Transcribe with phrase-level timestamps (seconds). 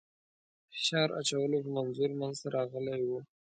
[0.73, 3.19] فشار اچولو په منظور منځته راغلی وو.